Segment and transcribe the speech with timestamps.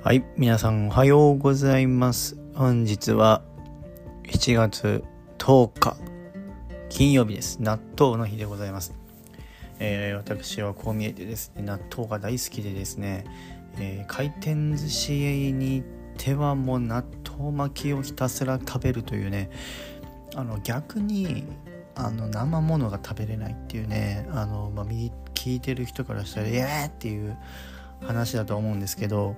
[0.00, 2.38] はい、皆さんおはようございます。
[2.54, 3.42] 本日は
[4.28, 5.02] 7月
[5.38, 5.96] 10日
[6.88, 7.60] 金曜日です。
[7.60, 8.94] 納豆の日でございます。
[9.80, 13.24] えー私はこう見えてですね、納豆が大好きでですね、
[13.76, 15.86] えー回転寿司に行っ
[16.16, 17.04] てはもう納
[17.36, 19.50] 豆巻きをひたすら食べるというね、
[20.36, 21.44] あの逆に
[21.96, 27.36] あの生ものが食べれないっていうね、あのまあ、聞いてる人からしたら「えー!」っていう
[28.00, 29.34] 話だと思うんですけど、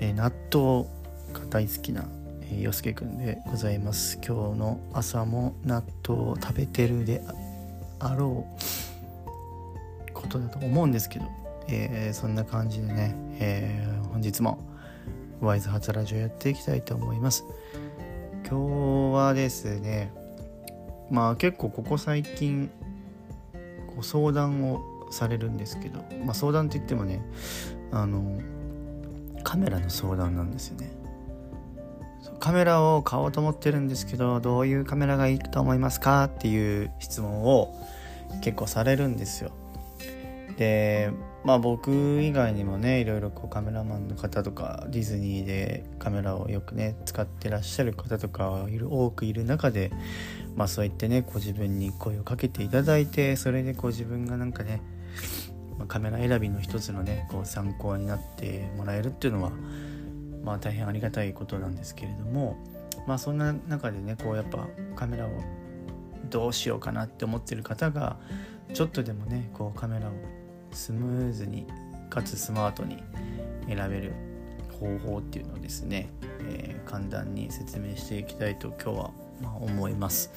[0.00, 0.88] えー納豆
[1.32, 2.04] が大好きな、
[2.42, 4.16] えー、よすけくんでございます。
[4.16, 7.22] 今日の朝も納豆を食べてるで
[7.98, 8.46] あろ
[10.08, 11.26] うことだと思うんですけど、
[11.68, 14.58] えーそんな感じでね、えー本日も
[15.40, 17.44] ワイズ初ラジオやっていきたいと思います。
[18.48, 20.12] 今日はですね
[21.10, 22.70] まあ結構ここ最近
[23.94, 24.80] ご相談を
[25.10, 27.22] されるんですけど、まあ、相談って言ってもね
[27.92, 28.40] あの
[29.44, 30.90] カメラの相談なんですよね。
[32.40, 37.74] カメラを買おうと思ってるんですけどどういうカメラがいいと思いますかっていう質問を
[38.42, 39.50] 結構されるんですよ。
[40.56, 41.10] で
[41.44, 49.92] まあ僕以外にもねいろいろこうカメラマンの方とかディズニーでカメラをよくね使ってらっしゃる方とかいる多くいる中で
[50.56, 54.82] まあそう言ってねこう自分に声をかけていただいてそれでこう自分がなんかね
[55.78, 59.52] まあカメラ選びの一つのねこう参考になってもらえるっていうのは
[60.42, 62.56] まあ大変ありがたいことなんですけれども
[63.06, 64.66] まあそんな中でねこうやっぱ
[64.96, 65.30] カメラを
[66.30, 68.16] どうしようかなって思ってる方が
[68.74, 70.12] ちょっとでもねこうカメラを
[70.72, 71.66] スムーズに
[72.10, 73.02] かつスマートに
[73.66, 74.12] 選べる
[74.78, 76.10] 方法っていうのをですね、
[76.48, 79.10] えー簡単に説明していきたいと今日は
[79.42, 80.32] ま思います。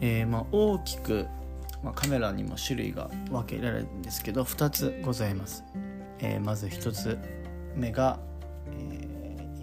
[0.00, 1.28] えーま、大きく、
[1.82, 5.64] まあ、カメラにも種類が分けられるんですけど2つございます。
[6.20, 7.18] えーまず1つ
[7.74, 8.18] 目が、
[8.70, 9.12] えー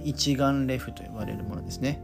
[0.01, 2.01] 一眼レフと呼ばれるものですね。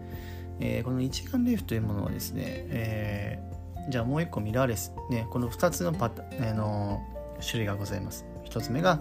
[0.59, 6.99] えーこの一眼レフというものはですね、えーじゃあもう一個ミラーレス、ね、この2つのパタ、あの
[7.39, 8.25] 種類がございます。
[8.45, 8.99] 1つ目が、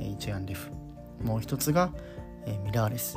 [0.00, 0.70] えー一眼レフ
[1.22, 1.92] もう1つが、
[2.46, 3.16] えーミラーレス、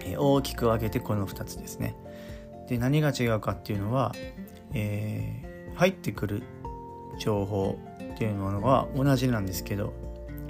[0.00, 1.94] えー大きく分けてこの2つですね。
[2.68, 4.12] で何が違うかっていうのは、
[4.72, 6.42] えー入ってくる
[7.18, 7.78] 情報
[8.14, 9.92] っていうものは同じなんですけど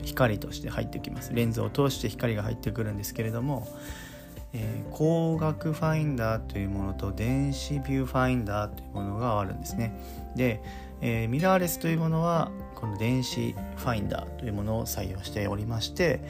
[0.02, 1.32] 光として入ってきます。
[1.32, 3.66] レンズを通して光が入ってくるんですけれども、
[4.52, 9.98] えー光学ファインダーというものと電子ビューファインダーというものがあるんですね。
[10.36, 10.62] で、
[11.00, 16.20] えーミラーレスというものはこの電子ファインダーというものを採用しておりまして、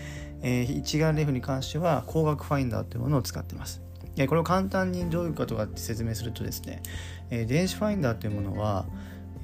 [0.43, 3.83] えー一眼レフに関しては光学ファインダーというものを使ってます。
[4.17, 6.83] でこれを簡単にどういうことかって説明するとですね、
[7.31, 8.87] え電子ファインダーというものは、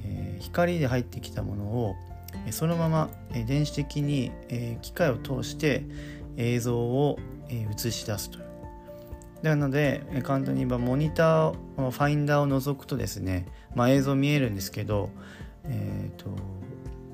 [0.05, 1.97] え光で入ってきたものを
[2.51, 3.11] そのまま
[3.47, 4.31] 電子的に
[4.83, 5.85] 機械を通して
[6.37, 8.45] 映像を映し出すという。
[9.43, 15.11] なので簡単に言えばモニターをファインダーを除くとですね、まあ、映像見えるんですけど、
[15.65, 16.37] えーと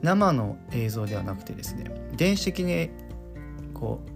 [0.02, 2.90] 生の映像ではなくてですね電子的に
[3.74, 4.15] こう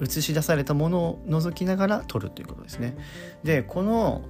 [0.00, 2.96] 映し出されたものを除きながら撮るということですね。
[3.44, 4.22] でこの、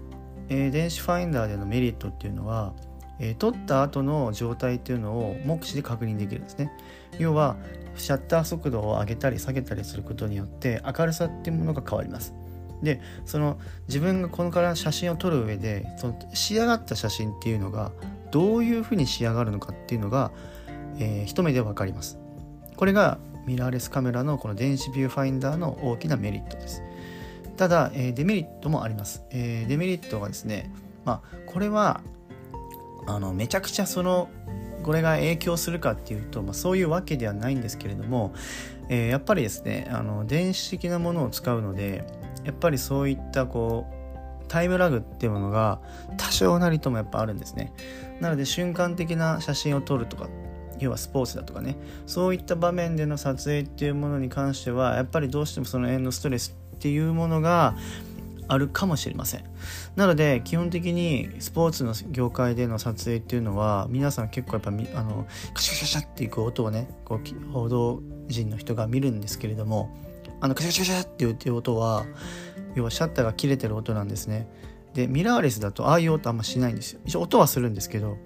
[0.48, 2.74] えー電子ファインダーでのメリットっていうのは、
[3.18, 6.72] えー撮った後の状態っていうのを目視で確認できるんですね。
[7.18, 7.56] 要は
[7.96, 12.34] シャッター速度を上げたり下げたりすることによって明るさっていうものが変わります。
[12.82, 17.92] でその自分がこのから写真を撮る上でその仕上がった写真っていうのが
[18.30, 20.32] どういうふうに仕上がるのかっていうのが、
[20.98, 22.18] えー一目で分かります。
[22.76, 26.82] これがミラーレスカメラのこの電子ビューファインダーの大きなメリットです。
[27.56, 29.22] ただ、えデメリットもあります。
[29.30, 30.72] えデメリットはですね、
[31.04, 32.00] まあ、これは
[33.06, 34.28] あのめちゃくちゃその
[34.82, 38.32] これが影響するかっていうと、まあ、そういうわけではないんですけれども、
[38.88, 42.04] えーやっぱりですねあの電子的なものを使うので
[42.44, 45.80] やっぱりそういったこうタイムラグっていうものが
[46.16, 47.72] 多少なりともやっぱあるんですね。
[48.20, 50.28] なので瞬間的な写真を撮るとか
[50.80, 51.76] 要はスポーツだとかね。
[52.06, 57.76] そういった場面での撮影っていうものに関してはやっぱりどうしてもその辺のストレスっていうものが
[58.48, 59.44] あるかもしれません。
[59.94, 69.96] なので基本的にスポーツの業界での撮影っていうのは皆さん結構やっぱみあのカシャカシャカシャっていく音をねこう報道陣の人が見るんですけれども
[70.40, 72.06] あのカシャカシャカシャって言って音は
[72.74, 74.48] 要はシャッターが切れてる音なんですね。
[74.94, 77.00] でミラーレスだとああいう音あんましないんですよ。
[77.04, 78.16] 一応音はするんですけど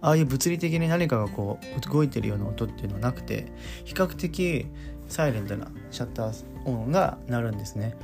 [0.00, 3.46] ああいう物理的に何かがこう動いてるような音っていうのはなくて
[3.84, 4.66] 比較的
[5.08, 7.96] サイレントなシャッター音が鳴るんですね。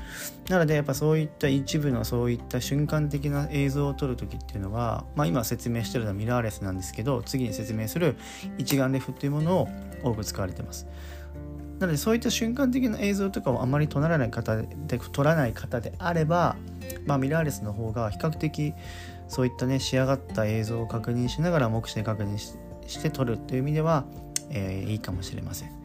[0.49, 8.17] なのでやっぱそういった一部のそういった瞬間的な映像を撮る時っていうのは、まあ、今説明してるのはミラーレスなんですけど次に説明する
[8.59, 9.69] 一眼レフっていうものを
[10.03, 10.87] 多く使われてます。
[11.79, 14.67] なのでそういった瞬間的な映像とかをあまり撮らない方で
[15.13, 16.57] 撮らない方であれば、
[17.05, 18.73] まあ、ミラーレスの方が比較的
[19.29, 24.05] そういったね仕上がった映像を確認しながら目視で確認して撮るという意味では、
[24.51, 25.85] えー、いいかもしれません。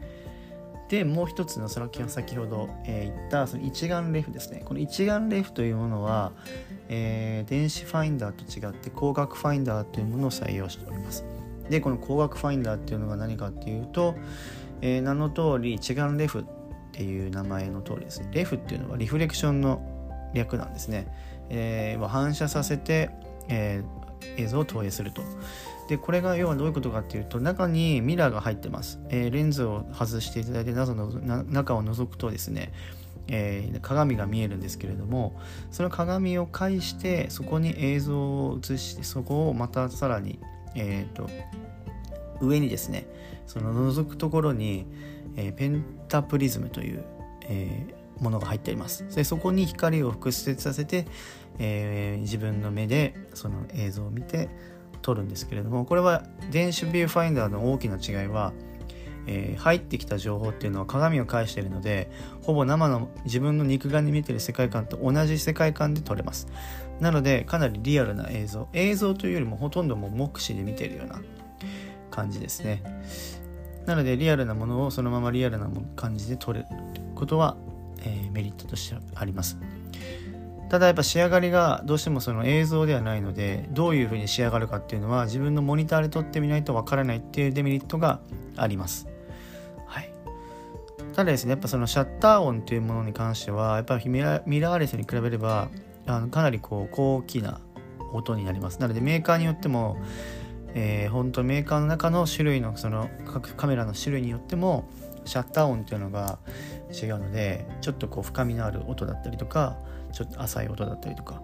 [0.88, 4.62] でもう一つのその先ほど、えー、言ったその一眼レフですね。
[4.64, 6.32] この一眼レフというものは、
[6.88, 11.24] えー、電子ファインダーと違って光学ファインダーというものを採用しております。
[11.68, 14.16] でこの光学ファインダーっていうのが何かっていうと、
[14.80, 16.44] えー、名の通り一眼レフっ
[16.90, 18.28] ていう名前の通りですね。
[18.32, 19.80] レフっていうのはリフレクションの
[20.34, 21.06] 略なんですね、
[21.50, 23.10] えー、反射させて、
[23.50, 25.22] えー、映像を投影すると。
[25.90, 31.08] でこれが要はどういうことかっていうと中にミラーが入ってます、えー、レンズを外していただいて中の
[31.42, 32.72] 中を覗くとですね、
[33.26, 35.40] えー、鏡が見えるんですけれども
[35.72, 40.38] その鏡を介してそこに映像を映してそこをまたさらに、
[40.76, 41.28] えーと、
[42.40, 43.08] 上にですね
[43.48, 44.86] その覗くところに、
[45.34, 47.04] えー、ペンタプリズムという、
[47.48, 49.06] えー、ものが入っています。
[49.14, 51.06] でそこに光を屈折させて、
[51.58, 54.48] えー、自分の目でその映像を見て
[55.02, 58.52] 撮るんですけれどもこれは電子ビューファインダーの大きな違いは、
[59.26, 62.10] えー、入ってきた情報っていうのは鏡を介しているので
[62.42, 66.48] ほぼ生の自分の肉眼で見てる世界観と同じ世界観で撮れます。
[67.00, 68.68] なのでかなりリアルな映像。
[68.74, 71.22] 映像というよりもほとんどもう目視で見てるような
[72.10, 72.82] 感じですね。
[73.86, 76.66] なのでリアルなものをそのままリアルな感じで撮れる
[77.14, 77.56] ことは、
[78.02, 79.58] えー、メリットとしてあります
[80.70, 88.20] ただやっぱ仕上がりがどうしてもその映像ではないのでどういう風に仕上がるかっていうのは自分のモニターで撮ってみないとわからないっていうデメリットが
[88.56, 89.08] あります。
[89.86, 90.12] はい、
[91.12, 95.70] ただですねやっぱそのシャッター音というものに関してはやっぱりミラーレスに比べれば
[96.06, 97.60] あのかなりこう高貴な
[98.12, 98.78] 音になります。
[98.78, 99.96] なのでメーカーによっても
[100.74, 104.88] えー、本当メーカーの中の種類のその各カメラの種類によっても
[105.24, 106.38] シャッター音っていうのが
[106.90, 109.78] 違うのでちょっとこう深みのある音だったりとか
[110.12, 111.42] ちょっと浅い音だったりとか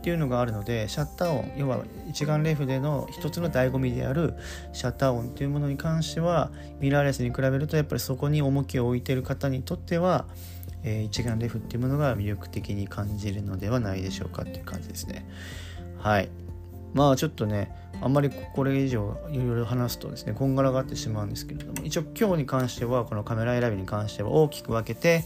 [0.00, 4.34] っていうのがあるのでシャッター音要は一眼レフでの一つの醍醐味である
[4.72, 6.50] シャッター音っていうものに関しては
[6.80, 10.24] ミラーレスに比べるとやっぱりそこに重きを置いてる方にとっては、
[10.82, 15.28] えー、一眼レフっていうものが魅力的に感じるのではないでしょうかっていう感じですね。
[15.98, 16.30] はい。
[16.94, 25.24] まあちょっとねあんまりこれ以上いろいろ話すとですねこんがらがってしまうんですけれども一応今日に関してはこのカメラ選びに関しては大きく分けて、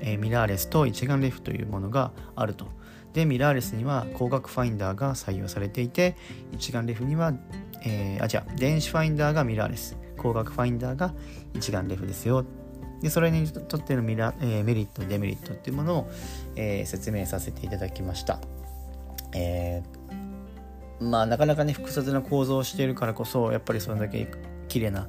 [0.00, 2.66] えー、ミラーレスと一眼レフというものがあると。
[3.12, 6.14] でミラーレスには光学ファインダーが採用されていて
[6.52, 7.32] 一眼レフには、
[7.82, 9.96] えー、あじゃあ電子ファインダーがミラーレス。
[10.18, 11.14] 光学ファインダーが
[11.54, 12.44] 一眼レフですよ。
[13.00, 16.10] でそれにとってのミラ、えー、メリットデメリットっていうものを、
[16.56, 18.40] えー、説明させていただきました、
[19.32, 19.97] えー
[21.00, 24.28] まあなかなかね複雑な構造をしているからこそやっぱりそれだけ
[24.68, 25.08] 綺麗な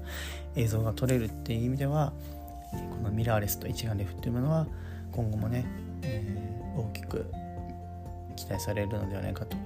[0.56, 2.13] 映像が撮れるっていう意味では
[2.71, 4.68] このミラーレスと一眼レフっていうものは
[5.12, 5.65] 今後もね、
[6.03, 7.25] えー、大きく
[8.36, 9.57] 期待されるのではないかと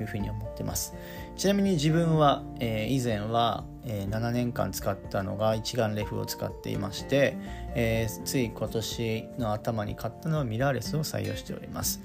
[0.00, 0.94] いうふうに思ってます。
[1.36, 7.36] ちなみに自分は、えー、以前は、えー、7年間使ったのが一眼レフを使っていまして、
[7.74, 12.00] えー、つい今年の頭に買ったのはミラーレスを採用しております。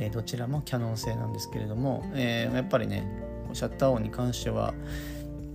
[0.00, 3.06] えー、どちらもキャノン製なんですけれども、えー、やっぱりね
[3.52, 4.74] シャッター音に関しては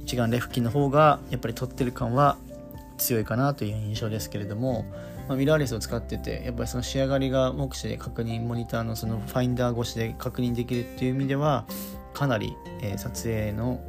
[0.03, 2.37] 一眼レフ機の方がやっぱり撮ってる感は
[2.97, 4.85] 強いかなという印象ですけれども、
[5.27, 11.65] まあ、ミラーレスを使っててやっぱりその仕上がりが目視で確認モニターのそのファインダー越しで確認できるっていう意味では
[12.13, 13.81] かなり、えー、撮影の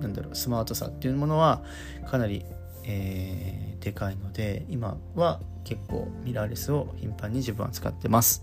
[0.00, 1.62] なんだろうスマートさっていうものは
[2.10, 2.44] かなり、
[2.84, 8.42] えー、でかいので今は結構ミラーレスを頻繁に自分は使ってます。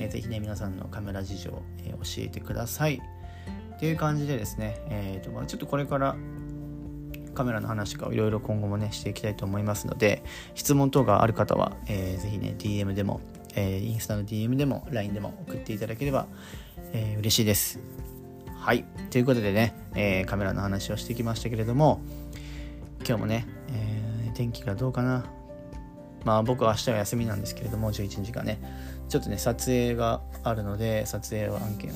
[0.00, 3.00] えー、ぜひね、皆さんのカメラ事情、えー、教えてください。
[3.76, 6.16] っていう感じでですね、えーとまあ、ちょっとこれから
[7.34, 10.22] カメラの話とかいろいろ今後もね、していきたいと思いますので、
[10.54, 13.20] 質問等がある方は、えー、ぜひね、DM でも、
[13.54, 16.26] えー、インスタの DM でも、LINE でも送っていただければ、
[16.92, 17.78] えー、嬉しいです。
[18.54, 18.84] はい。
[19.10, 22.00] ということでね、えー、カメラの話をしてきましたけれども、
[23.06, 25.24] 今日もね、えー、天気がどうかな。
[26.24, 28.60] まあ僕は明日は休みなんですけれども、11日がね、
[29.10, 31.94] ちょっとね撮影があるので撮影案件を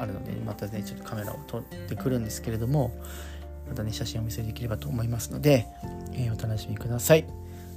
[0.00, 2.92] あるのでまたねちょっとカメラを撮ってくるんですけれども
[3.68, 5.66] またね写真をお見せできればと思いますので、
[6.12, 7.26] えー、お楽しみください。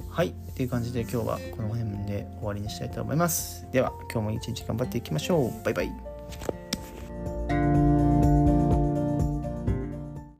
[0.09, 0.29] はい。
[0.29, 3.67] っていう感じで今日はこの辺で終わりにしたいと思います。
[3.71, 5.63] では今日も一日頑張っていきましょう。
[5.63, 6.08] バイバイ。